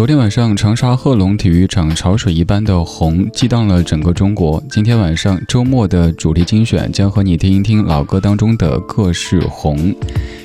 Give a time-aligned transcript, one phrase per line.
[0.00, 4.62] 昨天晚上，长沙贺龙体育场潮水一般的红激荡了整个中国。
[4.70, 9.94] 今天晚上周末的主题精选将和你听一听老歌当中的各式红。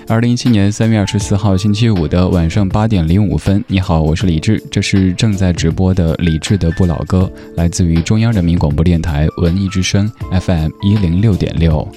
[0.09, 11.87] 二零一七年三月二十四号星期五的晚上八点零五分，你好，我是李志，这是正在直播的李志的不老歌，来自于中央人民广播电台文艺之声 FM 一零六点六。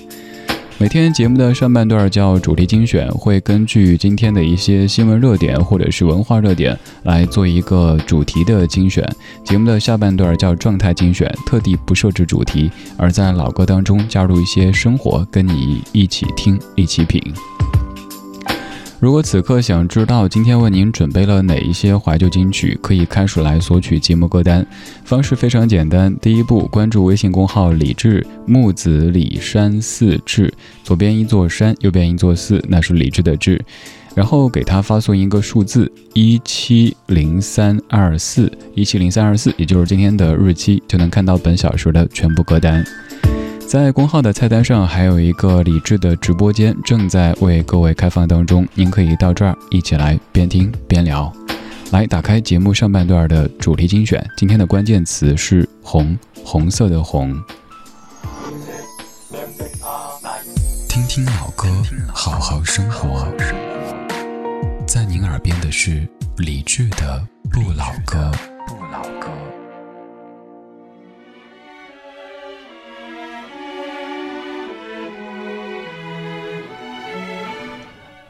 [0.81, 9.05] 每天节目的上半段叫主题精选，会根据今天的一些新闻热点或者是文化热点来做一个主题的精选。
[9.43, 17.21] 节目的下半段叫状态精选，特地不设置主题，而在老歌当中加入一些生活，跟你一起听，一起品。
[19.01, 24.67] 如果此刻想知道今天为您准备了哪一些怀旧金曲，可以开始来索取节目歌单。
[25.05, 33.65] 方式非常简单，第一步关注微信公号“李志木子李山四志”，左边一座山，右边一座寺，那是李志的志。
[34.17, 42.85] 然后给他发送一个数字一七零三二四一七零三二四，也就是今天的日期，就能看到本小时的全部歌单。
[43.69, 51.31] 在公号的菜单上还有一个理智的直播间正在为各位开放当中，您可以到这儿一起来边听边聊。
[51.93, 57.39] 来，打开节目上半段的主题精选，今天的关键词是红，红色的红。
[60.89, 61.69] 听听老歌，
[62.15, 63.31] 好好生活。
[64.87, 68.33] 在您耳边的是理智的不老歌
[68.67, 69.29] 不老歌。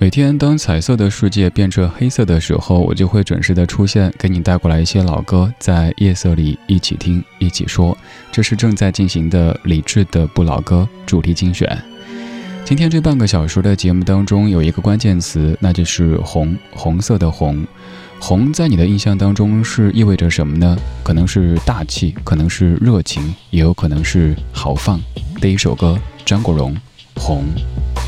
[0.00, 7.98] 每天，当彩色的世界变成黑色的时候，我就会准时的出现，给你带过来一些老歌，在夜色里一起听，一起说。
[8.30, 11.76] 这是正在进行的理智的不老歌主题精选。
[12.64, 17.66] 今天这半个小时的节目当中，有一个关键词，那就是红，红色的红。
[18.20, 20.78] 红在你的印象当中是意味着什么呢？
[21.02, 25.00] 可能是大气，可能是热情，也有可能是豪放。
[25.40, 26.72] 第一首歌，张国荣，
[27.20, 27.42] 《红》，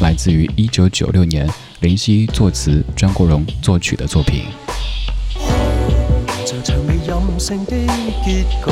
[0.00, 1.50] 来自于一九九六年。
[1.81, 4.45] 林夕作词，张国荣作曲的作品。
[6.45, 7.75] 像长未任性的
[8.23, 8.71] 结局，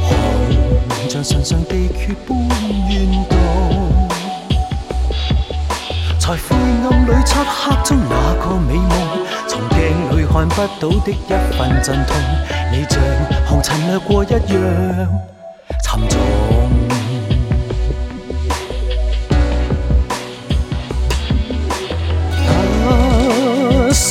[0.00, 2.36] 红像唇上地缺般
[2.90, 3.36] 怨毒，
[6.18, 8.90] 在灰暗里漆黑中那个美梦，
[9.46, 9.78] 从镜
[10.18, 11.14] 里看不到的一
[11.56, 12.16] 份阵痛，
[12.72, 13.00] 你像
[13.46, 14.42] 红尘掠过一样
[15.84, 16.18] 沉重。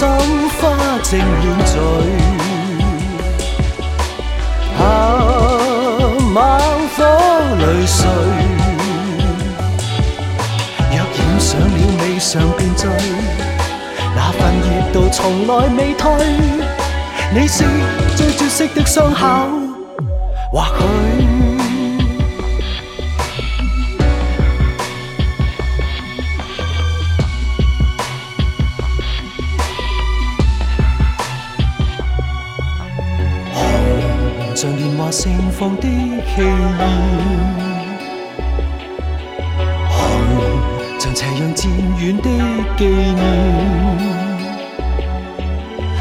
[0.01, 0.59] 心花
[1.03, 1.77] 正乱醉，
[4.79, 4.83] 啊，
[6.33, 6.35] 猛
[6.95, 6.97] 火
[7.59, 7.99] 泪垂。
[10.89, 11.67] 若染上了
[11.99, 12.89] 未尝便醉，
[14.15, 16.09] 那份热度从来未退。
[17.35, 17.63] 你是
[18.15, 19.27] 最绝色的伤口，
[20.51, 21.50] 或许。
[35.61, 35.87] 放的气
[36.41, 36.43] 焰，
[39.87, 39.95] 红
[40.97, 42.23] 像斜阳渐远的
[42.75, 43.21] 纪念，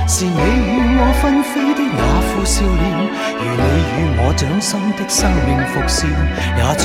[0.09, 2.83] 是你与我纷飞的那副笑脸，
[3.37, 3.65] 如你
[3.99, 6.09] 与我掌心的生命伏线，
[6.57, 6.83] 也像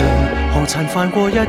[0.54, 1.48] 红尘泛过一样。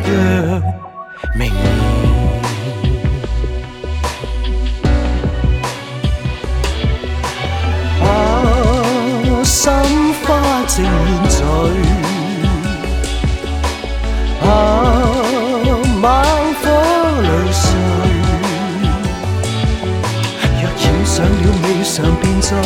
[22.03, 22.57] 了未尝便醉，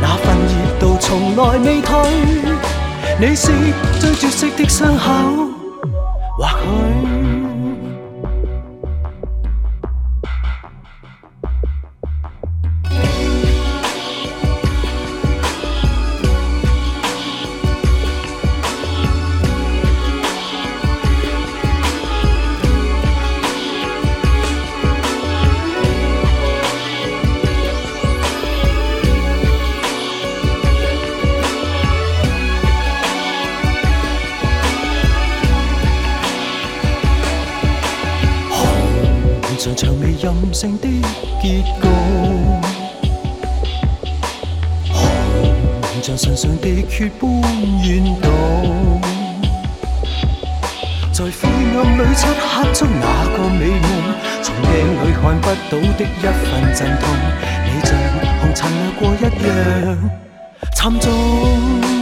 [0.00, 1.94] 那份热度从来未退。
[3.20, 3.50] 你是
[4.00, 5.50] 最绝色的伤口，
[46.06, 47.28] 像唇上地缺般
[47.82, 48.30] 怨毒，
[51.12, 53.04] 在灰暗里漆黑中那
[53.36, 53.90] 个美梦。
[54.40, 54.70] 从镜
[55.02, 57.04] 里看不到的一份阵痛，
[57.64, 57.90] 你像
[58.40, 59.98] 红尘掠过一样
[60.76, 61.95] 沉重。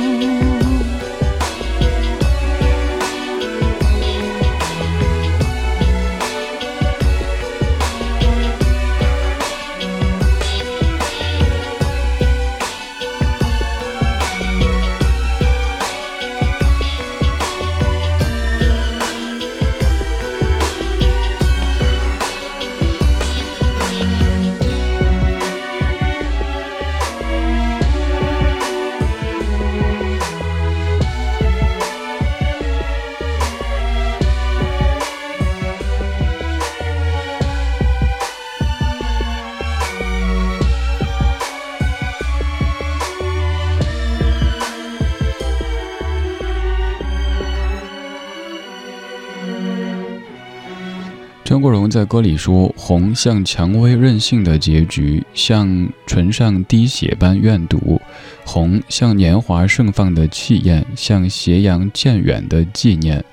[51.95, 58.01] 在歌里说：“红像蔷薇任性的结局，像唇上滴血般怨毒；
[58.45, 63.25] 红像年华盛放的气焰，像斜阳渐远的纪念。”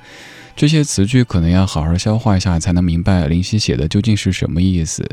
[0.56, 5.04] 这些词句可能要好好消化一下，才能明白林夕写的究竟是什么意思。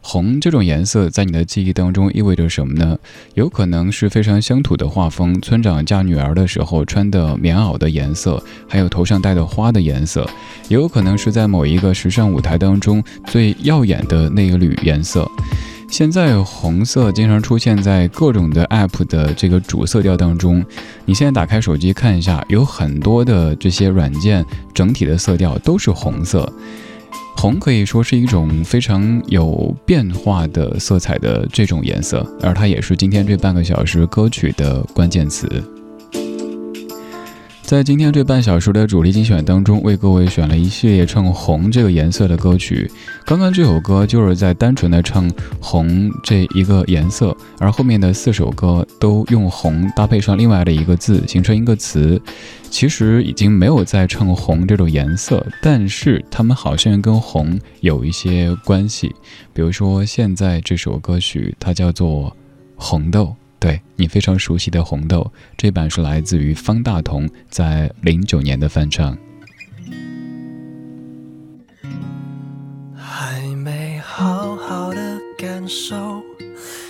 [0.00, 2.98] 红这种颜色在你的记忆当中意味着什么呢？
[3.34, 10.24] 有可能是非常乡土的画风，村长嫁女儿的时候穿的棉袄的颜色，还有头上戴的花的颜色；
[10.68, 15.30] 也有可能是在某一个时尚舞台当中最耀眼的那一缕颜色。
[15.88, 20.64] 现在红色经常出现在各种的 app 的这个主色调当中。
[21.04, 24.44] 你现在打开手机看一下，有很多的这些软件
[24.74, 26.52] 整体的色调都是红色。
[27.36, 35.46] 红可以说是一种非常有变化的色彩的这种颜色，而它也是今天这半个小时歌曲的关键词。
[37.66, 42.88] 在今天这半小时的主力精选当中，为各位选了一系列唱红这个颜色的歌曲。
[43.24, 45.28] 刚刚这首歌就是在单纯的唱
[45.60, 52.22] 红这一个颜色，而后面的四首歌都用红搭配上另外的一个字，形成一个词。
[52.70, 59.12] 其实已经没有在唱红这种颜色，但是他们好像跟红有一些关系。
[59.52, 62.30] 比如说现在这首歌曲，它叫做
[62.76, 63.24] 《红豆》。
[63.66, 65.22] 对你非常熟悉的《红豆》，
[65.56, 69.18] 这版是来自于方大同在零九年的翻唱。
[72.94, 76.22] 还没好好的感受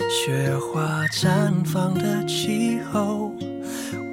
[0.07, 3.33] 雪花绽放的气候，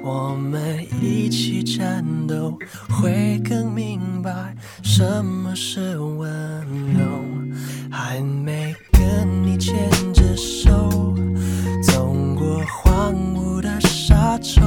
[0.03, 2.57] 我们一起战斗，
[2.89, 6.27] 会更明白什么是温
[6.97, 7.05] 柔。
[7.91, 9.75] 还没跟你牵
[10.15, 11.13] 着手。
[12.95, 14.61] 荒芜的沙洲，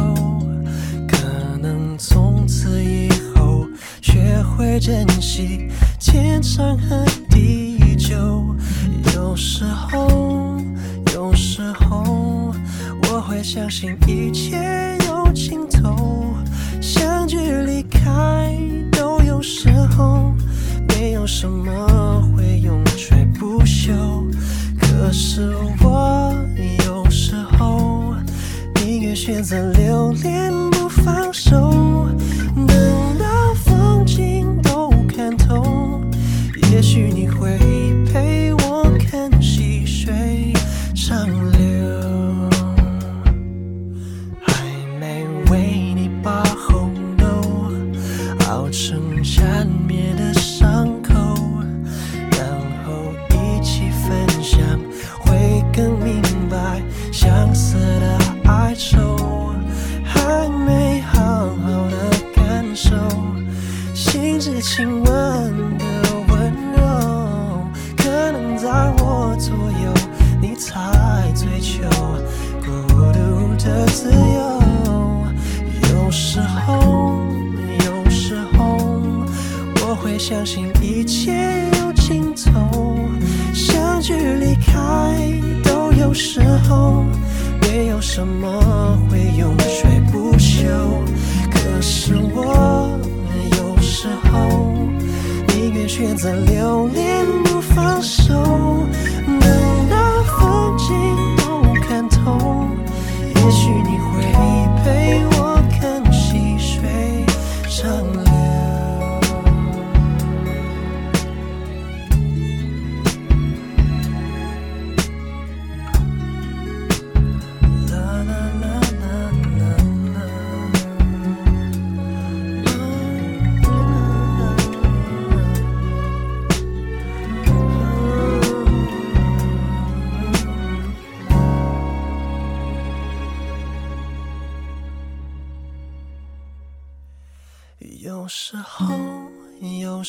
[1.09, 1.17] 可
[1.63, 3.67] 能从此以后
[4.03, 8.55] 学会珍惜天长和地久。
[9.15, 10.61] 有时候，
[11.15, 12.53] 有时候，
[13.05, 14.59] 我会相信一切
[15.07, 16.27] 有尽头，
[16.83, 18.55] 相聚离开
[18.93, 20.35] 都有时候，
[20.87, 23.91] 没有什么会永垂不朽。
[24.79, 25.51] 可是
[25.83, 26.35] 我
[29.19, 30.78] 选择留恋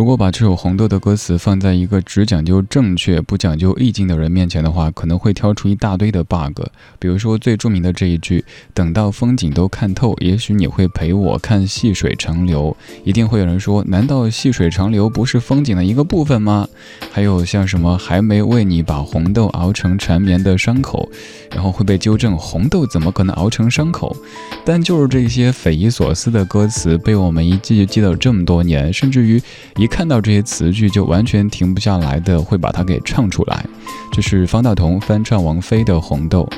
[0.00, 6.58] 如果把这首《红豆》的歌词放在一个只讲究正确不讲究意境的人面前的话，可能会挑出一大堆的 bug。
[6.98, 8.42] 比如说最著名的这一句
[8.72, 16.66] ：“等到风景都看透，也许你会陪我看细水长流。”一定会有人说：“难道细水长流不是风景的一个部分吗？”
[17.12, 21.06] 还有像什么“还没为你把红豆熬成缠绵的伤口”，
[21.52, 24.16] 然后会被纠正：“红豆怎么可能熬成伤口？”
[24.64, 29.36] 但就是这些匪夷所思的歌词被我们一记就记了这么多年，甚至于
[29.76, 29.89] 一。
[29.90, 33.66] 看到这些词句就完全停不下来的，会把它给唱出来。
[34.10, 36.48] 这是方大同翻唱王菲的《红豆》，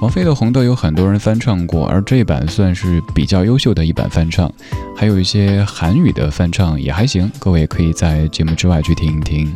[0.00, 4.50] 王菲的《红豆》有很多人翻唱过，而这一版算是比较优秀的一版翻唱。
[4.96, 9.54] 还有一些韩语的翻唱也还行，各位可以在节目之外去听一听。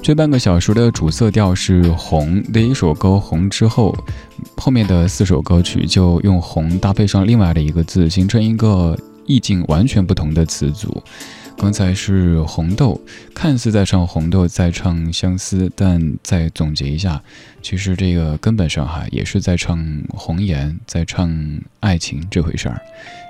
[0.00, 3.96] 这半个小时的主色调是红，第一首歌《红》之后，
[4.56, 11.02] 后面的四首歌曲就用“红”搭配上另外的一个字，形成一个意境完全不同的词组。
[11.56, 13.00] 刚才是红豆，
[13.32, 17.22] 看似在唱红豆，在唱相思，但再总结一下，
[17.62, 19.78] 其实这个根本上哈也是在唱
[20.08, 21.32] 红颜，在唱
[21.80, 22.80] 爱情这回事儿。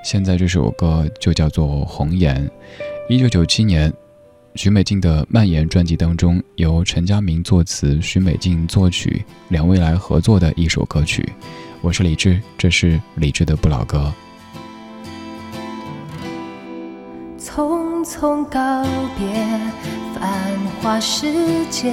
[0.03, 2.45] 现在这首歌就叫做《红颜》，
[3.09, 3.93] 一九九七年，
[4.55, 11.29] 许美静的《蔓延》专辑当中，由陈佳明作词，许美静作曲，两位来合作的一首歌曲。
[11.83, 14.11] 我是李志，这是李志的不老歌。
[17.39, 18.83] 从匆匆告
[19.17, 19.29] 别
[20.15, 20.29] 繁
[20.81, 21.93] 华世界，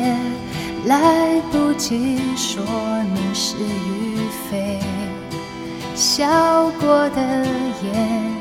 [0.86, 2.64] 来不及说
[3.14, 4.18] 明是与
[4.50, 4.80] 非。
[5.94, 7.22] 笑过的
[7.84, 8.34] 眼，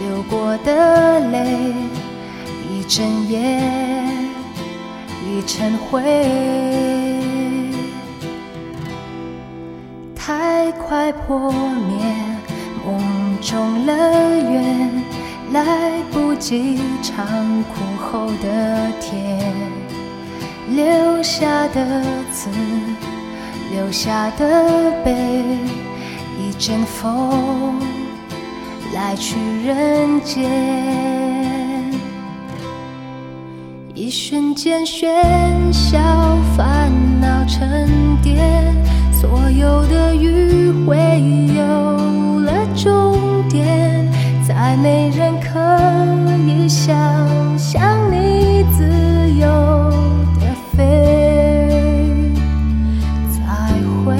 [0.00, 1.74] 流过的泪，
[2.70, 3.60] 一整夜，
[5.22, 6.00] 一尘灰。
[10.14, 11.98] 太快破灭
[12.86, 15.04] 梦中乐园。
[15.52, 15.62] 来
[16.12, 17.26] 不及尝
[17.64, 19.54] 苦后的甜，
[20.68, 22.50] 留下的字，
[23.72, 25.14] 留下的悲，
[26.38, 27.80] 一阵风
[28.92, 30.50] 来去人间，
[33.94, 35.06] 一瞬间喧
[35.72, 35.98] 嚣
[36.56, 38.74] 烦恼沉淀，
[39.12, 40.96] 所有的迂回
[41.56, 44.04] 有了终点。
[44.66, 45.60] 再没人可
[46.44, 46.92] 以想
[47.56, 48.82] 象你自
[49.38, 49.46] 由
[50.40, 52.32] 的飞，
[53.30, 53.46] 再
[54.04, 54.16] 会，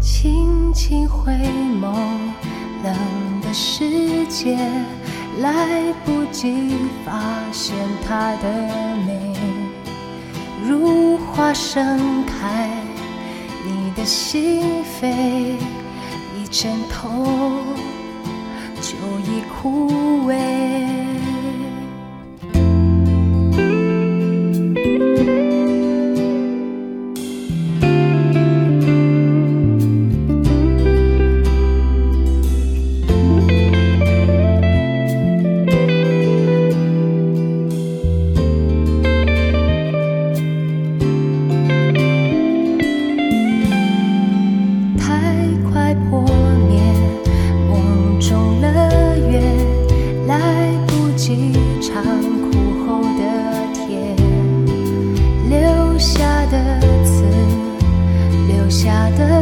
[0.00, 1.32] 轻轻回
[1.80, 1.94] 眸，
[2.82, 2.92] 冷
[3.42, 4.58] 的世界，
[5.40, 6.74] 来不及
[7.06, 7.12] 发
[7.52, 8.48] 现它的
[9.06, 9.36] 美，
[10.66, 12.68] 如花盛开，
[13.64, 15.54] 你的心扉。
[16.54, 17.10] 枕头
[18.80, 18.94] 就
[19.28, 19.88] 已枯
[20.28, 21.13] 萎。
[51.16, 53.22] 几场苦后的
[53.72, 54.16] 甜
[55.48, 57.24] 留下的字
[58.48, 59.33] 留下的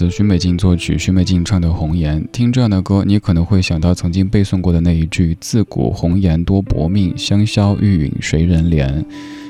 [0.00, 2.22] 词，许美静作曲，许美静唱的《红颜》。
[2.32, 9.04] 听这样的歌，你可能会想到曾经背诵过的那一句：“自古红颜多薄命，香消玉殒谁人怜。”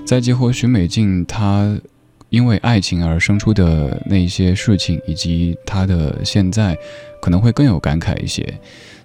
[0.05, 1.79] 再结合许美静她
[2.31, 6.77] 因为爱情而生出的那些事情，以及她的现在，
[7.23, 8.59] 可能会更有感慨一些。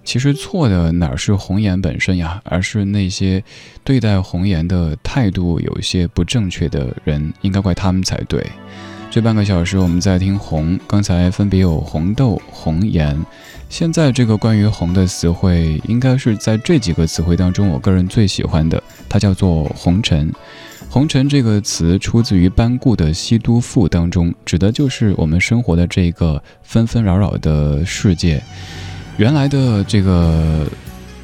[0.04, 3.44] 其实错的哪是红颜本身呀，而是那些
[3.84, 8.44] 对待红颜的态度有些不正确的人，应该怪他们才对。
[9.15, 13.17] 这半个小时我们在听红，刚才分别有红豆、红颜，
[13.69, 20.29] 现在这个关于红的词汇，应该是在这几个词汇当中，我个人最喜欢的，它叫做红尘。
[20.89, 28.43] 红尘这个词出自于班固的《西都赋》当中，指的就是我们生活的这个纷纷扰扰的世界。
[29.15, 30.67] 原来的这个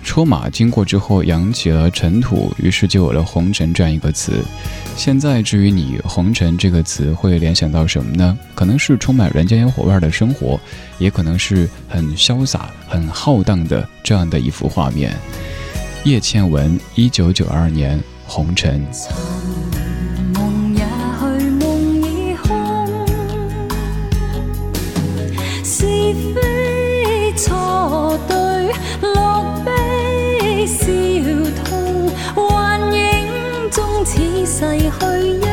[0.04, 4.44] 车马经过之后扬起了尘土，于是就有了红尘这样一个词。
[4.96, 8.38] 现在至于你“红尘”这个词会联想到什么呢？
[8.54, 10.60] 可能是充满人间烟火味的生活，
[11.00, 15.16] 也可能是很潇洒、很浩荡的这样的一幅画面。
[16.04, 18.00] 叶倩文，一九九二年。
[18.34, 18.82] 红尘。
[20.34, 23.06] 梦也去，梦已空，
[25.66, 25.84] 是
[26.34, 28.72] 非错对，
[30.72, 30.86] 笑
[31.64, 35.51] 痛，幻影中似逝去。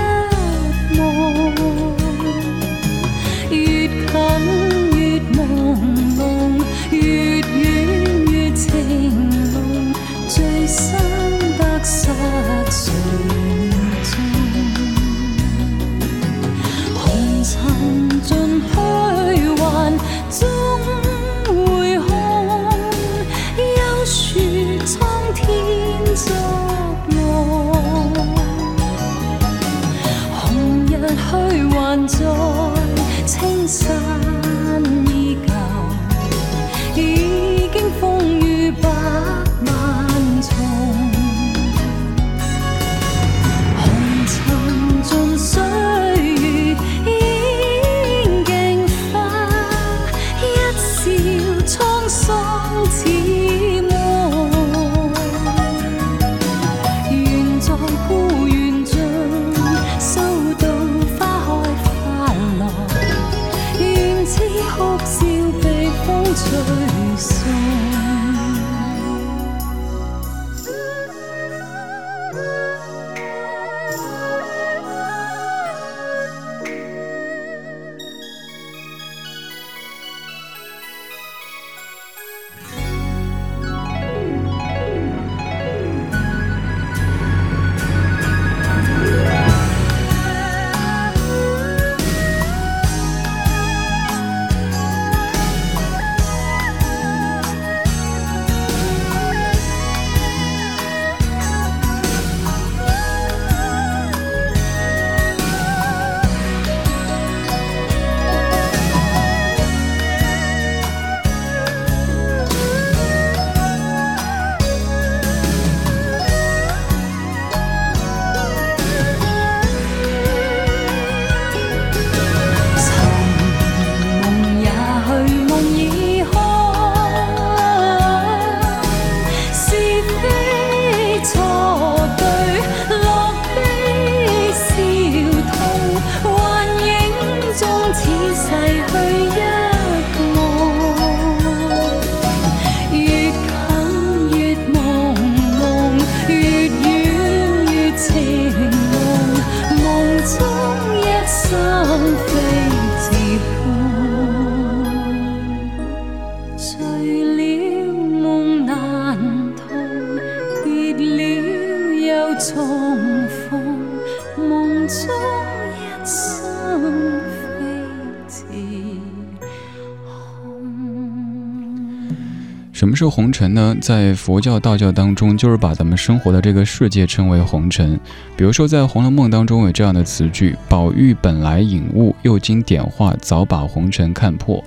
[172.98, 173.76] 这红尘呢？
[173.80, 177.96] 在佛教、道教当中，就是把咱们生活的这个世界称为红尘。
[178.36, 184.60] 比如说，在《红楼梦》当中有这样的词句：“宝玉本来引物，又经点化，早把红尘看破。”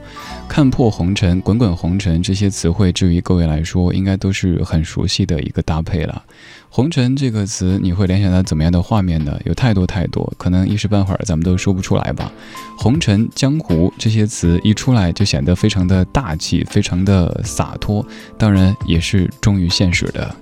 [0.47, 6.23] 看破红尘，滚滚红尘，这些词汇，至于各位来说，应该都是很熟悉的一个搭配了。
[6.73, 9.37] 红尘这个词，你会联想到怎么样的画面呢？
[9.43, 12.31] 有太多太多，可能一时半会儿咱们都说不出来吧。
[12.77, 18.05] 红尘、江湖这些词一出来，就显得非常的大气，非常的洒脱，
[18.37, 20.33] 当然也是忠于现实的。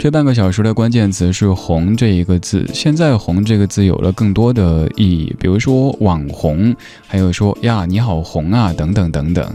[0.00, 2.68] 这半个小时的关键词是“红”这一个字。
[2.74, 6.74] 现在“红”这个字有了更多的意义，比如说网红，
[7.06, 9.48] 还有说呀你好红啊等等等等。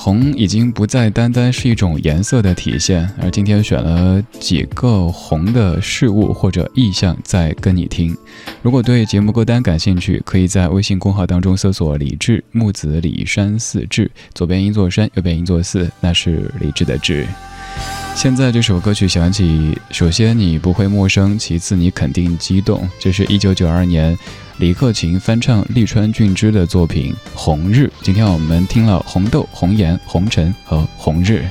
[0.00, 8.16] 红已经不再单单是一种颜色的体现，而今天选了几个红的事物或者意象在跟你听。
[8.62, 17.26] 如果对节目歌单感兴趣，可以在微信公号当中搜索“李志木子李山寺志”，左边一座山，右边一座寺，那是李志的志。
[18.14, 22.88] 现在这首歌曲响起，首先你不会陌生，其次你肯定激动。
[23.00, 24.16] 这是一九九二年。
[24.58, 31.44] 李克勤翻唱利川俊之的作品《红日》，今天我们听了红豆、红颜、红尘和红日。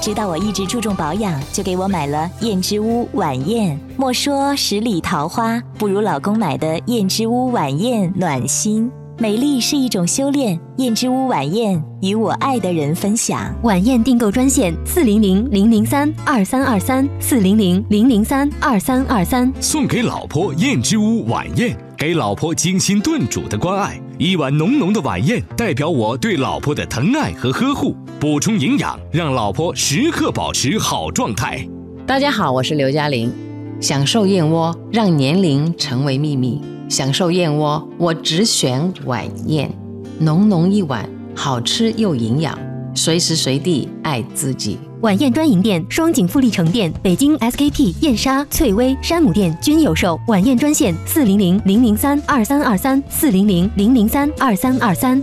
[0.00, 3.78] 知道我一直注重保养，就给我买了燕之屋晚宴。
[3.96, 8.90] 莫说十里桃花，不如老公买的燕之屋晚宴暖心。
[9.18, 13.54] 美丽是一种修炼，燕之屋晚宴与我爱的人分享。
[13.62, 19.52] 晚宴订购专线：四零零零零三二三二三四零零零零三二三二三。
[19.60, 23.96] 送给老婆燕之屋晚宴，给老婆精心炖煮的关爱。
[24.18, 27.94] 一碗浓浓的晚宴，代表我对老婆的疼爱和呵护。
[28.18, 31.64] 补充营养，让老婆时刻保持好状态。
[32.04, 33.32] 大家好，我是刘嘉玲。
[33.80, 36.60] 享受燕窝，让年龄成为秘密。
[36.88, 39.70] 享受燕窝，我只选晚宴，
[40.18, 42.58] 浓浓一碗，好吃又营养，
[42.94, 44.78] 随时随地爱自己。
[45.00, 50.18] 晚宴专营店：双井富力城店、北京 SKP、燕莎、翠微、山姆店均有售。
[50.28, 55.20] 晚宴专线：四零零零零三二三二三四零零零零三二三二三。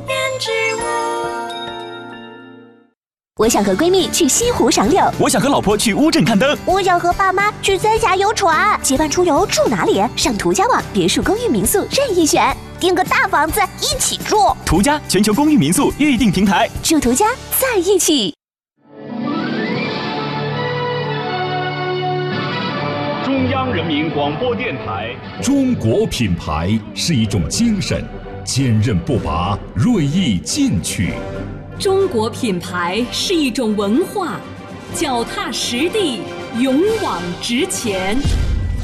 [3.38, 8.78] 我想和闺蜜去西湖赏柳，我想和老婆去乌镇看灯，我想和爸妈去三峡游船。
[8.84, 10.04] 结伴出游住哪里？
[10.18, 14.38] 上途家网别墅、公寓、民宿任意选，订个大房子一起住。
[14.66, 17.26] 途家全球公寓民宿预订平台，住途家
[17.60, 18.34] 在一起。
[23.26, 25.14] 中央人民广播电台。
[25.42, 28.04] 中国品牌是一种精神，
[28.46, 31.14] 坚韧不拔，锐意进取。
[31.78, 34.40] 中国品牌是一种文化，
[34.96, 36.22] 脚踏实地，
[36.58, 38.18] 勇往直前。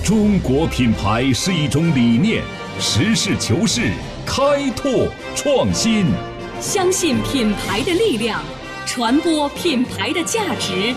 [0.04, 2.44] 中国品牌是一种理念，
[2.80, 3.92] 实事求是，
[4.26, 6.08] 开拓创新。
[6.60, 8.44] 相信品牌的力量，
[8.86, 10.94] 传播品牌的价值。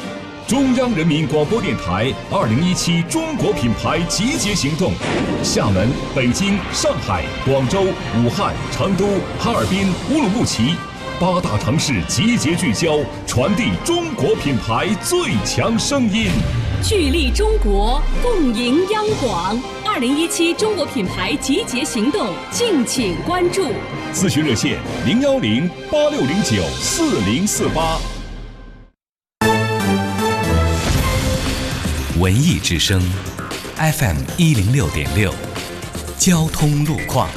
[0.49, 4.93] 中央人民广播电台二零一七中国品牌集结行动，
[5.45, 7.83] 厦门、北京、上海、广州、
[8.17, 9.07] 武汉、成都、
[9.39, 10.75] 哈尔滨、乌鲁木齐。
[11.21, 16.31] 八大城市集结聚焦，传递中国品牌最强声音。
[16.83, 19.61] 聚力中国，共赢央广。
[19.85, 23.67] 二零一七中国品牌集结行动，敬请关注。
[24.15, 27.99] 咨询热线：零幺零八六零九四零四八。
[32.19, 33.03] 文艺之声
[33.77, 35.35] ，FM 一零六点六。
[36.17, 37.29] 交通路况。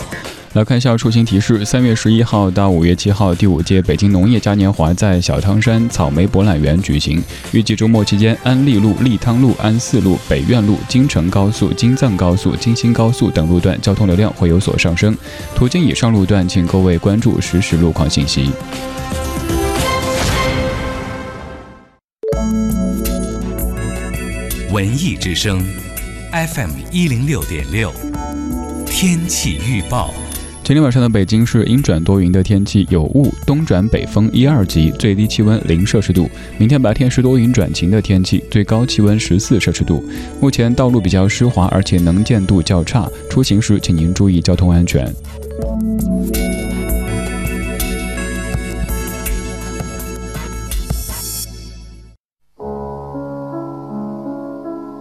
[0.53, 7.23] 来看一下出行提示：三月十一号到五月七号，第五届北京农业嘉年华在小汤山草莓博览园举行。
[7.53, 15.17] 预计周末期间，安利路、利汤路、安四路、北苑路、京承高速、京藏高速、京新高速等路段交通流量会有所上升。
[15.55, 18.49] 途经以上路段，请各位关注实时路况信息。
[24.73, 25.65] 文艺之声
[26.33, 27.93] ，FM 一零六点六，
[28.85, 30.13] 天气预报。
[30.63, 36.29] 今天晚上的北京是阴转多云的天气，有雾，东转北风一二级，最低气温零摄氏度。
[36.57, 40.01] 明天白天是多云转晴的天气，最高气温十四摄氏度。
[40.39, 45.11] 目前道路比较湿滑，而且能见度较差，出行时请您注意交通安全。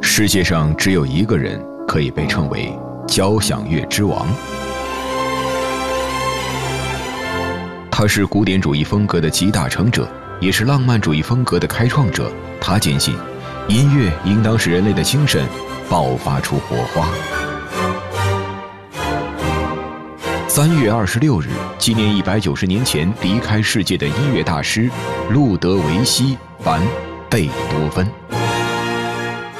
[0.00, 2.72] 世界上只有一个人可以被称为
[3.06, 4.26] 交响乐之王。
[8.00, 10.08] 他是古典主义风格的集大成者，
[10.40, 12.32] 也是浪漫主义风格的开创者。
[12.58, 13.14] 他坚信，
[13.68, 15.46] 音乐应当使人类的精神
[15.86, 17.06] 爆发出火花。
[20.48, 24.88] 三月二十六日，纪念一百九十年前离开世界的音乐大师
[25.28, 26.32] 路德维希·
[26.64, 26.80] 凡·
[27.28, 28.10] 贝多芬。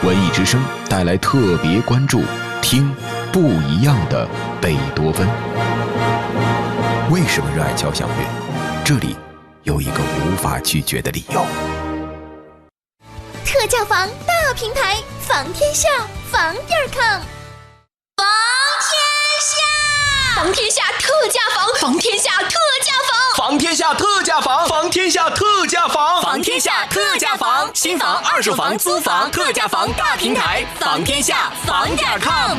[0.02, 2.22] 文艺之声带来特别关注，
[2.62, 2.90] 听
[3.30, 4.26] 不一样的
[4.62, 5.28] 贝多芬。
[7.10, 8.14] 为什么热爱交响乐？
[8.84, 9.16] 这里
[9.64, 11.44] 有一个无法拒绝的理由。
[13.44, 15.88] 特价房大平台，房天下，
[16.30, 17.20] 房点儿 com。
[18.16, 18.22] 房
[18.86, 18.94] 天
[19.42, 22.48] 下，房天下特价房，房天下特
[22.84, 32.58] 价房，房天下特价房，房天下特价房，房天下特价房，新房、二手房、租房特价房大平台，房天下房点儿 com。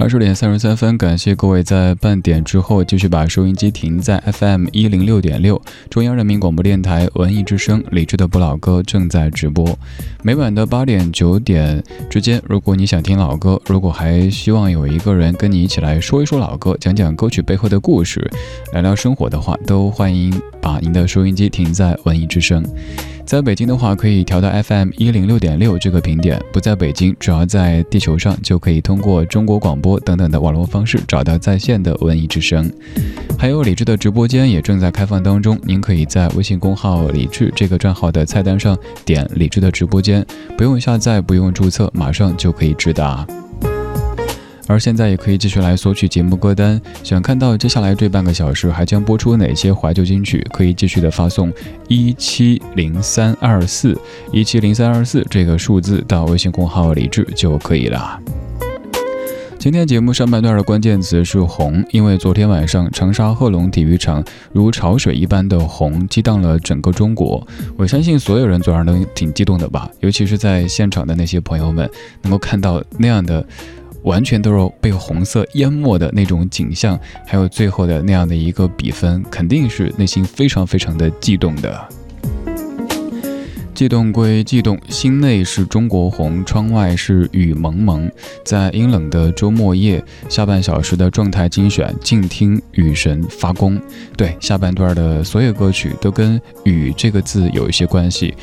[0.00, 9.76] 二十点三十三分，感谢各位在半点之后继续把收音机停在 FM 一零六点六，中央人民广播电台文艺之声，理智的不老歌正在直播。
[10.24, 18.28] 每晚的八点九点之间，如果你想听老歌，如果还希望有一个人跟你一起来说一说老歌，讲讲歌曲背后的故事，
[18.72, 22.64] 聊聊生活的话，都欢迎把您的收音机停在文艺之声。
[23.24, 32.72] 在北京的话，可以调到 FM 一零六点六这个频点；不在北京，只要在地球上，就可以通过中国广播等等的网络方式找到在线的文艺之声。
[33.38, 40.24] 还有李智的直播间也正在开放当中，您可以在微信公号“李智”这个账号的菜单上点“李智的直播间”，间
[40.56, 43.26] 不用下载，不用注册，马上就可以直达。
[44.66, 51.52] 而现在也可以继续来索取节目歌单，想看到接下来这半个小时还将播出哪些怀旧金曲，可以继续的发送
[51.88, 53.98] 一七零三二四
[54.32, 58.18] 一七零三二四这个数字到微信公号李智就可以了。
[59.68, 71.86] 今天节目上半段的关键词是红，因为昨天晚上长沙贺龙体育场如潮水一般的红激荡了整个中国，我相信所有人昨晚都挺激动的吧，尤其是在现场的那些朋友们，
[72.22, 73.46] 能够看到那样的。
[74.04, 81.88] 完全都是被红色淹没的那种景象，还有最后的那样的一个比分，肯定是内心非常非常的激动的。
[83.78, 88.10] 悸动归悸动，心内是中国红，窗外是雨蒙蒙。
[88.44, 93.80] 在阴冷的周末夜，下半小时的状态精选，静听雨神发功。
[94.16, 98.34] 对，下半段的所有歌曲都跟“雨”这个字有一些关系，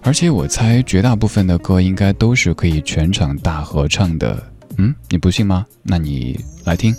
[0.00, 4.40] 而且我猜绝大部分的歌应该都是可以全场大合唱的。
[4.78, 5.66] 嗯，你不信吗？
[5.82, 6.94] 那你来听，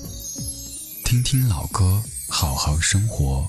[1.06, 3.46] 听听老歌，好好生活。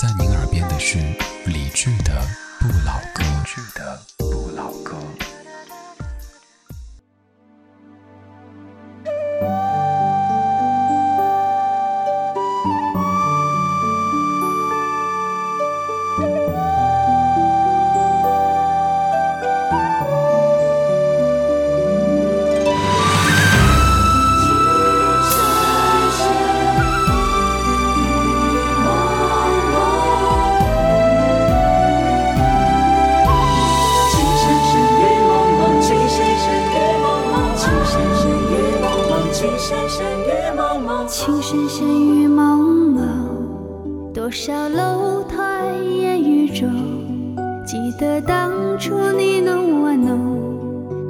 [0.00, 0.98] 在您耳边的是
[1.46, 2.12] 理智的
[2.60, 3.26] 不老歌。
[3.46, 4.96] 剧的不老歌。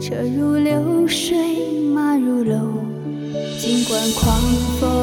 [0.06, 1.36] 车如流水
[1.92, 2.86] 马如龙。
[3.58, 4.40] 尽管狂
[4.78, 4.95] 风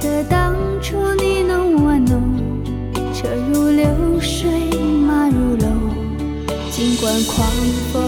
[0.00, 2.62] 得当初你侬我侬，
[3.12, 3.86] 车如流
[4.18, 4.48] 水
[5.06, 5.90] 马如龙。
[6.70, 7.46] 尽管狂
[7.92, 8.02] 风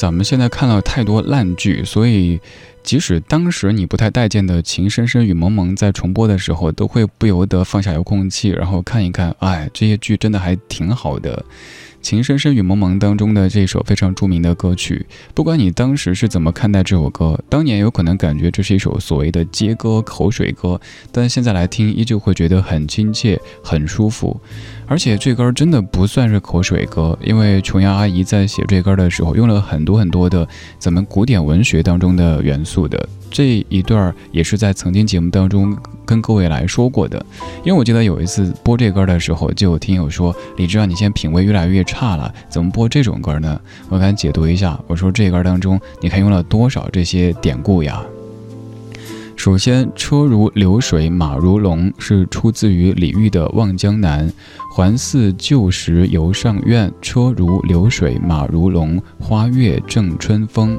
[0.00, 2.40] 咱们现在看了太多烂剧，所以
[2.82, 11.44] 即使当时你不太待见的《情深深雨蒙蒙》在重播的时候，都会不由得放下遥控器，然后看一看，哎，这些剧真的还挺好的。
[12.02, 20.80] 《情深深雨蒙蒙》当中的这首非常著名的歌曲，不管你当时是怎么看待这首歌，当年有可能感觉这是一首所谓的街歌、口水歌，
[21.12, 24.40] 但现在来听依旧会觉得很亲切、很舒服。
[24.90, 30.46] 而且这歌真的不算是口水歌，因为琼瑶阿姨在写这歌的时候用了很多很多的
[30.80, 33.08] 咱们古典文学当中的元素的。
[33.30, 37.24] 这一段也是在曾经节目当中跟各位来说过的，
[37.62, 48.02] 因为我记得有一次播这歌的时候，就有听友说：“李志啊，你现在品味越来越差了，怎么播这种歌呢？”我敢解读一下，我说这歌当中你看用了多少这些典故呀？
[49.42, 54.28] 首先，“车如流水马如龙”是出自于李煜的《望江南》
[54.76, 60.78] ，“还似旧时游上苑，车如流水马如龙，花月正春风。”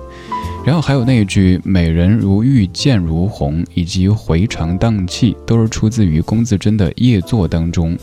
[0.64, 7.98] 然后还有那一句“美人如玉，剑如虹”，以及“回肠荡气”，都是出自于龚自珍的《夜作》当中。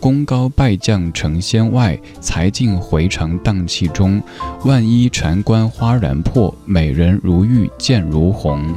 [0.00, 4.22] 功高拜将成仙外，才尽回肠荡气中。
[4.64, 8.74] 万一禅关花然破，美人如玉，剑如虹。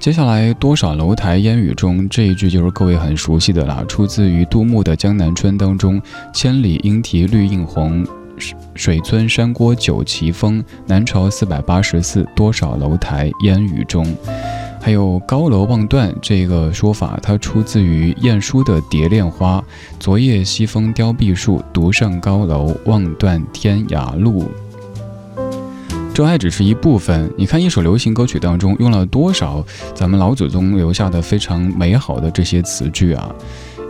[0.00, 6.00] 接下来，多少楼台烟雨中这一句就是各位很熟悉的啦，出自于杜牧的《江南春》当中
[6.32, 8.06] ：“千里莺啼绿映红，
[8.74, 10.64] 水村山郭酒旗风。
[10.86, 14.06] 南朝四百八十寺，多少楼台烟雨中。”
[14.80, 19.58] 还有高楼望断这个说法，它出自于晏殊的《蝶恋花》
[19.98, 24.48] ：“昨夜西风凋碧树，独上高楼望断天涯路。”
[26.18, 27.32] 这还只是一部分。
[27.36, 29.64] 你看，一首流行歌曲当中用了多少
[29.94, 33.32] 咱们老祖宗留下的非常美好的这些词句啊？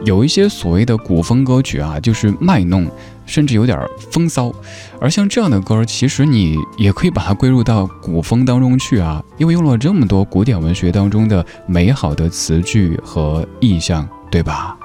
[0.04, 2.86] 有一些所谓的古风歌曲啊，就是卖弄，
[3.24, 4.52] 甚至有点风骚。
[5.00, 14.77] 而像这样的歌，其实你也可以把它归入到古风当中去啊，因为用了这么多古典文学当中的美好的词句和意象，对吧？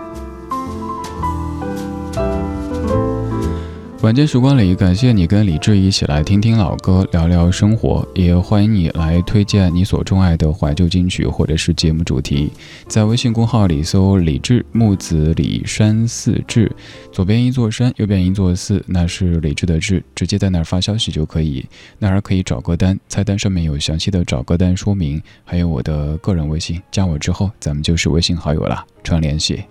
[4.04, 12.52] 晚间时光里，感谢你跟李志一起来听听老歌，聊聊生活，也欢迎你来推荐你所钟爱的怀旧金曲或者是节目主题。
[12.86, 16.70] 在微信公号里搜“李志木子李山寺志”，
[17.14, 21.66] 左边一座山，右边一座寺，那是李志的志，直接在那儿发消息就可以。
[21.98, 29.64] 那儿可以找歌单，菜单上面有详细的找歌单说明，还有我的个人微信，加我之后咱们就是微信好友了，常联系。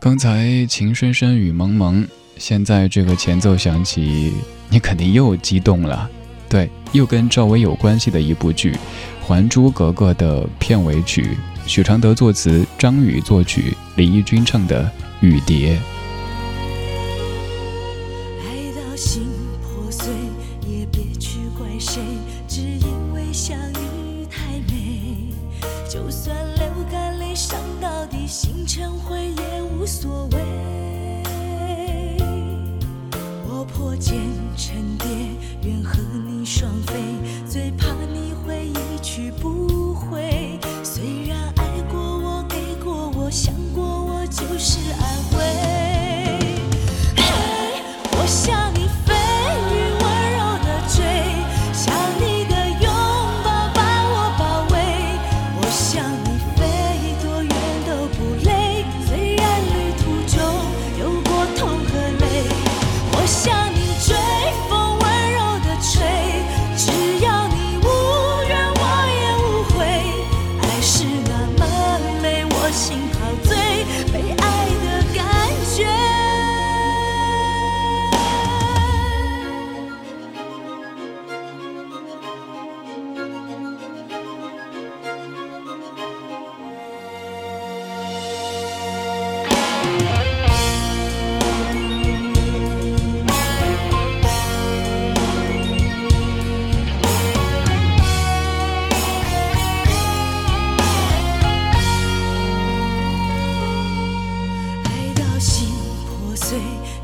[0.00, 2.08] 刚才情深深雨蒙蒙。
[2.38, 4.32] 现在这个前奏响起，
[4.68, 6.08] 你肯定又激动了。
[6.48, 8.72] 对，又跟赵薇有关系的一部剧
[9.26, 14.84] 《还珠格格》的片尾曲，许常德作词，张宇作曲，李翊君唱的
[15.20, 15.74] 《雨蝶》。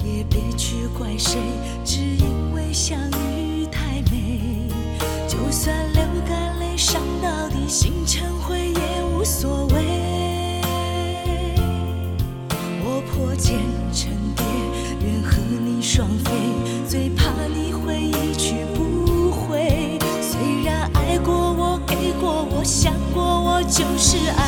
[0.05, 1.39] 也别去怪谁
[1.85, 2.99] 只因为相
[3.37, 4.41] 遇太美。
[5.29, 10.61] 就算流干泪伤到底心成灰也无所谓。
[12.85, 13.59] 我破茧
[13.93, 14.45] 成蝶
[15.05, 16.31] 愿和你双飞
[16.89, 19.99] 最怕你会一去不回。
[20.21, 24.42] 虽然爱过我给过我想过我就是爱。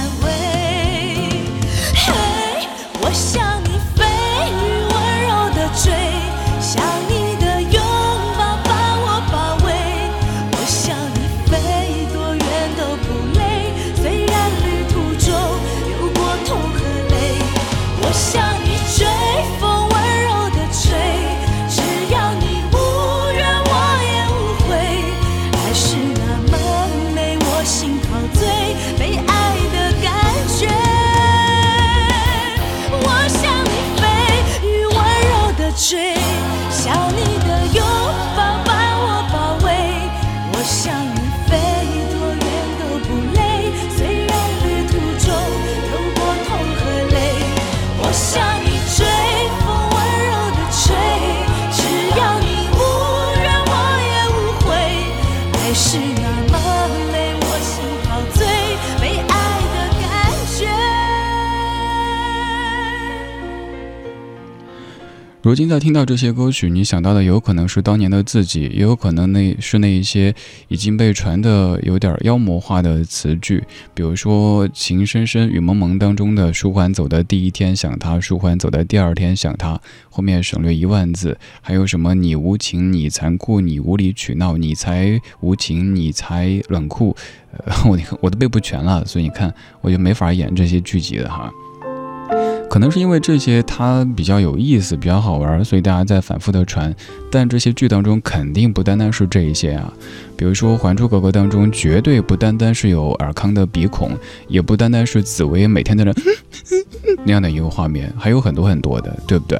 [65.54, 70.34] 如今在听到这些歌曲，你想到的有可能是当年的自己，也有可能那是那一些
[70.66, 73.62] 已经被传的有点妖魔化的词句，
[73.94, 79.80] 比如说《情深深雨蒙蒙》当中的“舒缓走的第一天想他，舒缓走的第二天想他”，
[80.10, 87.14] 后面省略一万字，还有什么“你无情，你残酷，你无理取闹，你才无情，你才冷酷”，
[87.56, 91.48] 呃，我我都背不全了，所以你看，我就没法演这些剧集的哈。
[92.74, 96.92] 可能是因为这些它比较有意思，比较好玩，所以大家在反复的传。
[97.30, 99.92] 但这些剧当中肯定不单单是这一些啊，
[100.36, 104.10] 比如说《还珠格格》当中，绝对不单单是有尔康的鼻孔，
[104.48, 106.12] 也不单单是紫薇每天在那
[107.24, 109.56] 那样的一个画面，还有很多很多的，对不对？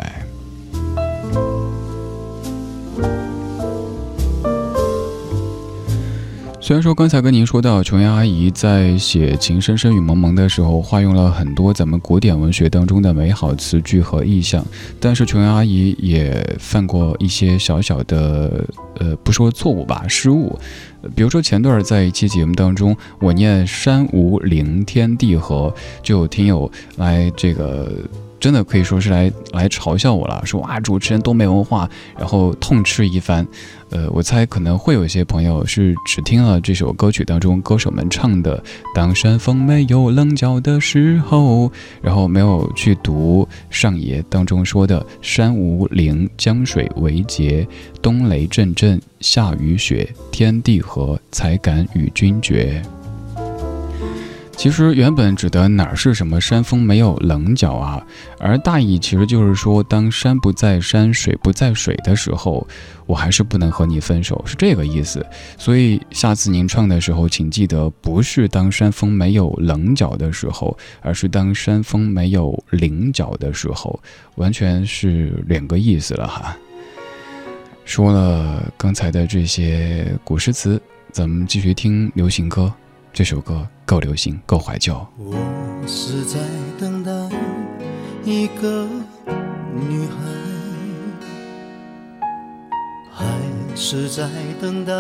[6.67, 14.65] 虽然说刚才跟您说到琼瑶阿姨在写《情深深雨蒙蒙》的时候，化用了很多咱们古典文学当中的美好词句和意象，
[14.99, 18.65] 但是琼瑶阿姨也犯过一些小小的，
[18.99, 20.59] 呃，不说错误吧，失误。
[21.15, 25.71] 比如说前段在一期节目当中，我念山无陵，天地合，
[26.03, 27.93] 就有听友来这个。
[28.45, 31.89] 真的可以说是来来嘲笑我了，说哇主持人多没文化，
[32.19, 33.47] 然后痛斥一番。
[33.89, 38.63] 呃，我猜可能会有一些朋友是只听了这首歌曲当中歌手们唱的
[38.95, 41.73] “当山峰没有棱角的时候”，
[42.05, 47.67] 然后没有去读上爷当中说的“山无陵，江水为竭，
[48.03, 52.83] 冬雷阵阵，夏雨雪，天地合，才敢与君绝”。
[54.57, 58.03] 其实原本指的哪儿是什么山峰没有棱角啊？
[58.39, 62.67] 而大意其实就是说，当山不在山，水不在水的时候，
[63.05, 65.25] 我还是不能和你分手，是这个意思。
[65.59, 74.01] 所以下次您唱的时候，请记得不是当山峰没有棱角的时候，而是当山峰没有棱角的时候，
[74.37, 76.57] 完全是两个意思了哈。
[77.85, 80.81] 说了刚才的这些古诗词，
[81.13, 82.73] 咱们继续听流行歌。
[83.15, 84.93] 这首歌够流行，够怀旧。
[85.17, 85.37] 我
[85.87, 86.41] 是在
[86.81, 87.13] 等待
[88.25, 88.89] 一个
[89.73, 90.17] 女孩，
[93.13, 93.25] 还
[93.77, 94.29] 是在
[94.61, 94.93] 等待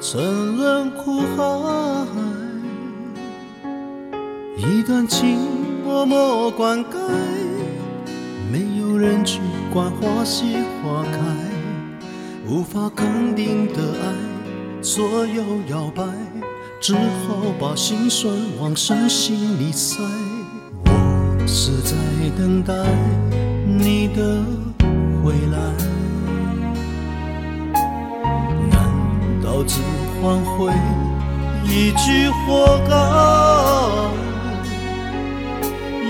[0.00, 2.14] 沉沦苦海？
[4.56, 5.36] 一段情
[5.84, 6.98] 默默灌溉，
[8.48, 9.40] 没有人去
[9.72, 11.18] 管花谢花开，
[12.46, 16.04] 无法肯定的爱，左右摇摆。
[16.80, 17.00] 只好
[17.58, 20.00] 把心酸往深心里塞。
[20.84, 21.96] 我是在
[22.36, 22.72] 等待
[23.66, 24.44] 你的
[25.22, 25.58] 回来，
[28.70, 28.78] 难
[29.42, 29.80] 道只
[30.22, 30.72] 换回
[31.64, 32.94] 一句活该？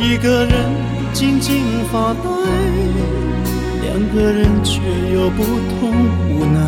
[0.06, 0.70] 一个人
[1.14, 2.28] 静静发呆，
[3.82, 4.82] 两个人却
[5.14, 5.90] 有不同
[6.28, 6.60] 无奈。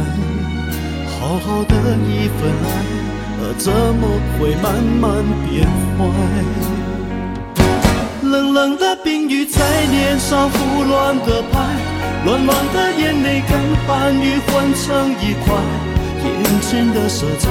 [1.21, 1.75] 好好的
[2.09, 3.10] 一份爱。
[3.59, 5.67] 怎么会慢慢变
[5.99, 6.01] 坏？
[8.23, 11.59] 冷冷的冰雨在脸上胡乱的拍，
[12.25, 15.55] 乱乱的眼泪跟寒雨混成一块，
[16.25, 17.51] 眼前的色彩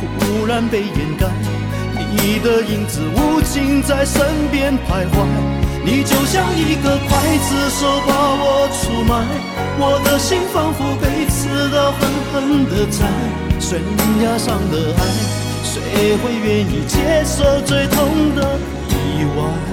[0.00, 1.26] 忽然被掩盖，
[2.10, 5.26] 你的影子无情在身边徘徊，
[5.82, 9.12] 你就像一个刽子手把我出卖，
[9.78, 12.00] 我的心仿佛被刺刀狠
[12.32, 13.08] 狠地宰。
[13.58, 13.80] 悬
[14.22, 15.00] 崖上的爱，
[15.62, 18.58] 谁会愿意接受最痛的
[18.88, 19.69] 意外？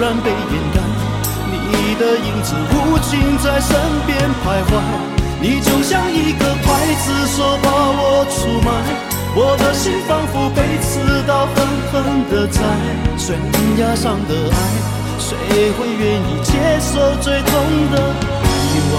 [0.00, 0.38] 然被掩
[0.72, 0.80] 盖
[1.70, 3.76] 你的影子无情在身
[4.06, 4.80] 边徘徊
[5.42, 8.70] 你就像一个刽子手把我出卖
[9.36, 11.54] 我的心仿佛被刺刀狠
[11.92, 12.62] 狠地宰
[13.18, 13.36] 悬
[13.78, 14.56] 崖上的爱
[15.18, 15.36] 谁
[15.72, 17.52] 会愿意接受最痛
[17.92, 17.94] 的
[18.72, 18.96] 意外？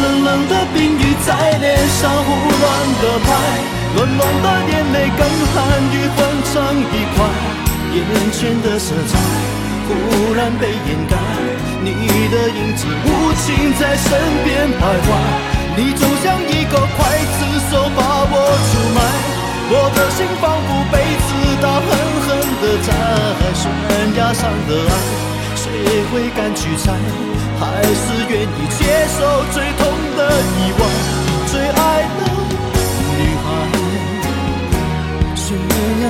[0.00, 2.62] 冷冷的冰雨在脸上胡乱
[3.02, 3.73] 地拍。
[3.94, 5.22] 暖暖的眼泪跟
[5.54, 5.56] 寒
[5.92, 6.18] 雨混
[6.52, 6.52] 成
[6.90, 7.16] 一块，
[7.94, 9.16] 眼前的色彩
[9.86, 11.16] 忽然被掩盖。
[11.80, 11.88] 你
[12.28, 14.10] 的影子无情在身
[14.42, 15.08] 边徘徊，
[15.76, 16.98] 你就像一个刽
[17.36, 17.38] 子
[17.70, 18.34] 手把我
[18.66, 18.98] 出卖。
[19.70, 21.26] 我的心仿佛被刺
[21.62, 21.88] 刀狠
[22.26, 22.28] 狠
[22.60, 22.88] 地扎，
[23.54, 23.62] 悬
[24.16, 24.92] 崖上的爱，
[25.54, 25.62] 谁
[26.10, 26.92] 会敢去猜？
[27.60, 29.86] 还是愿意接受最痛
[30.16, 30.20] 的
[30.58, 31.13] 意外？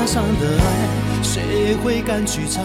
[0.07, 2.63] 上的爱，谁会敢去猜？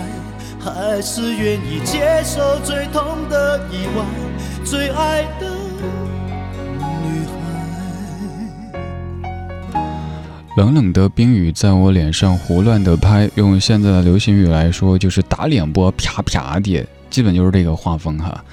[0.60, 4.04] 还是愿意接受最痛的意外，
[4.66, 5.50] 最爱的
[7.02, 7.32] 女孩。
[10.58, 18.44] 冷冷的冰雨在我脸上胡乱的拍，用现在的流行语来说，就是打脸波啪啪的，基本就是这个画风哈。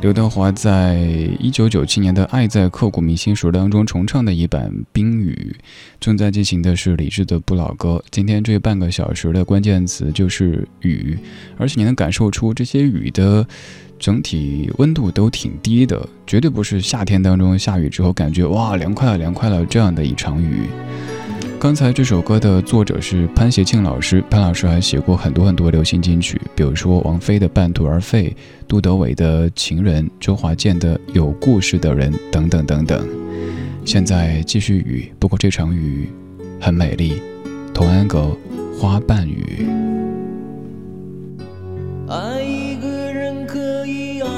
[0.00, 0.96] 刘德华在
[1.40, 5.56] 一九九七年的《爱在刻骨铭心》时当中重唱的一版《冰雨》，
[5.98, 8.02] 正在进行的是李志的不老歌。
[8.10, 11.16] 今天这半个小时的关键词就是雨，
[11.56, 13.46] 而且你能感受出这些雨的
[13.98, 20.64] 整体温度都挺低的，绝对不是夏天当中下雨之后感觉哇凉快了凉快了这样的一场雨。
[21.64, 28.28] 刚才这首歌的作者是潘协庆老师，潘老师还写过很多很多流行金曲，比如说王菲的《半途而废》，
[28.68, 33.08] 杜德伟的《情人》，周华健的《有故事的人》等等等等。
[33.82, 36.10] 现在继续雨，不过这场雨
[36.60, 37.22] 很美丽，
[37.72, 38.36] 童安格
[38.78, 39.66] 《花瓣雨》。
[42.12, 44.28] 爱一个人可以爱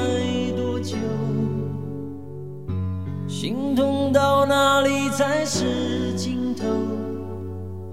[0.55, 0.95] 多久？
[3.27, 6.63] 心痛到哪里才是尽头？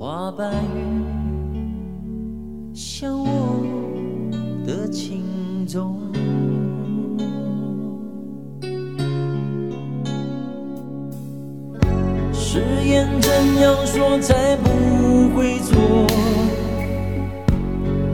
[0.05, 1.65] 花瓣雨，
[2.75, 3.65] 像我
[4.67, 5.99] 的情衷。
[12.35, 13.33] 誓言怎
[13.63, 14.69] 样说才不
[15.35, 16.07] 会错？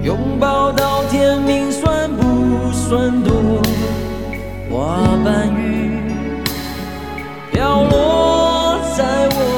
[0.05, 3.61] 拥抱到天明算不算多？
[4.71, 5.91] 花瓣雨，
[7.51, 9.50] 飘落在我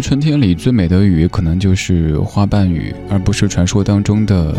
[0.00, 4.56] 春天里，最美的雨可能就是花瓣雨，而不是传说当中的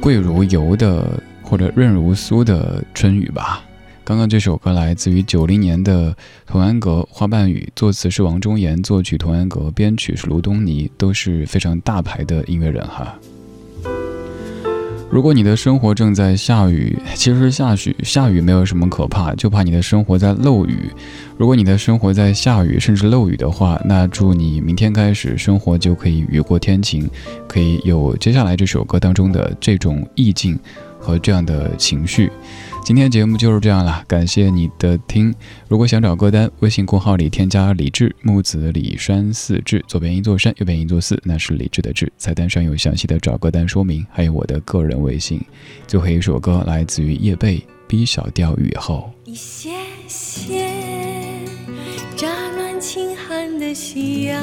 [0.00, 3.62] 贵如油的或者润如酥的春雨吧。
[4.04, 6.14] 刚刚这首歌来自于九零年的
[6.46, 13.18] 童安格《花瓣雨》，作词是王中岩，作曲童安格，编曲是卢东尼，都是非常大牌的音乐人哈。
[15.08, 20.90] 如果你的生活正在下雨，其实下雪下雨没有什么可怕，就怕你的生活在漏雨。
[21.38, 27.08] 如果你的生活在下雨甚至漏雨的话，那祝你明天开始生活就可以雨过天晴，
[27.46, 30.58] 可以有接下来这首歌当中的这种意境
[30.98, 32.30] 和这样的情绪。
[32.86, 35.34] 今天节目就是这样了，感谢你的听。
[35.66, 42.12] 如果想找歌单，微信公号里添加李志木子李山四志，左边一座山，右边一座寺，那是李志的志。
[42.16, 45.44] 菜单上有详细的找歌单说明，还有我的个人微信。
[45.88, 47.58] 最后一首歌来自于叶蓓
[47.88, 49.12] 《B 小调雨后》。
[49.28, 49.70] 一些
[50.06, 50.70] 些
[52.14, 54.40] 乍暖轻寒的夕阳，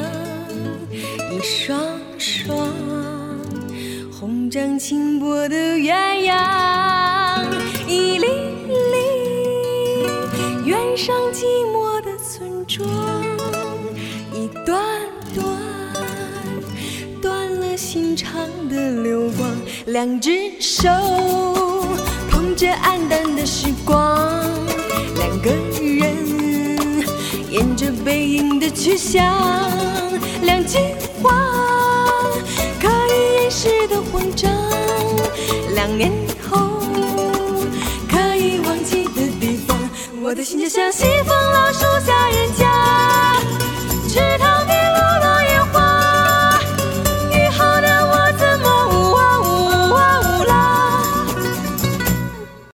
[1.31, 2.67] 一双双
[4.11, 7.12] 红掌轻波的鸳鸯。
[10.95, 12.87] 上寂寞的村庄，
[14.31, 14.79] 一段
[15.33, 15.43] 段
[17.19, 19.49] 断了心肠的流光，
[19.87, 20.87] 两只手
[22.29, 24.43] 捧着黯淡的时光，
[25.15, 25.49] 两个
[25.81, 26.15] 人
[27.49, 29.25] 沿着背影的去向，
[30.43, 30.77] 两句
[31.21, 31.31] 话
[32.79, 34.51] 可以掩饰的慌张，
[35.73, 36.11] 两年
[40.33, 42.92] 我的心就像西风老树下人家。